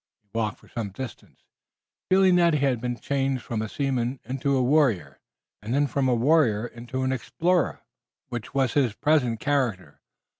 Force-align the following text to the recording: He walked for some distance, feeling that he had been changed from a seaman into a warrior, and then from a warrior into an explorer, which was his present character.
He 0.23 0.29
walked 0.33 0.57
for 0.57 0.67
some 0.67 0.89
distance, 0.89 1.41
feeling 2.09 2.35
that 2.37 2.55
he 2.55 2.61
had 2.65 2.81
been 2.81 2.97
changed 2.97 3.43
from 3.43 3.61
a 3.61 3.69
seaman 3.69 4.19
into 4.25 4.57
a 4.57 4.63
warrior, 4.63 5.19
and 5.61 5.75
then 5.75 5.85
from 5.85 6.07
a 6.07 6.15
warrior 6.15 6.65
into 6.65 7.03
an 7.03 7.11
explorer, 7.11 7.81
which 8.29 8.51
was 8.51 8.73
his 8.73 8.95
present 8.95 9.39
character. 9.39 10.01